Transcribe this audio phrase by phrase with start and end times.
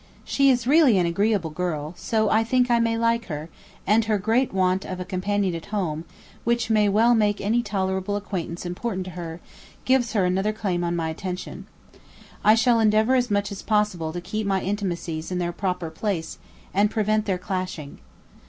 [0.25, 3.49] She is really an agreeable girl, so I think I may like her;
[3.85, 6.05] and her great want of a companion at home,
[6.43, 9.41] which may well make any tolerable acquaintance important to her,
[9.85, 11.67] gives her another claim on my attention.
[12.43, 16.39] I shall endeavour as much as possible to keep my intimacies in their proper place,
[16.73, 17.99] and prevent their clashing.